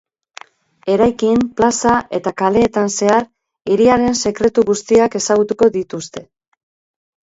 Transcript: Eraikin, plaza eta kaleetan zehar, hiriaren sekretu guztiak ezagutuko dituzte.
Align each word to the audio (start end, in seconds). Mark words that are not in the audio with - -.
Eraikin, 0.93 1.43
plaza 1.61 1.93
eta 2.21 2.33
kaleetan 2.43 2.91
zehar, 2.95 3.29
hiriaren 3.75 4.21
sekretu 4.25 4.69
guztiak 4.75 5.23
ezagutuko 5.25 5.75
dituzte. 5.81 6.31